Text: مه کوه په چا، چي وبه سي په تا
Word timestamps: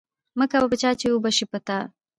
مه 0.37 0.45
کوه 0.51 0.67
په 0.71 0.77
چا، 0.81 0.89
چي 0.99 1.07
وبه 1.11 1.29
سي 1.37 1.45
په 1.51 1.57
تا 1.67 1.79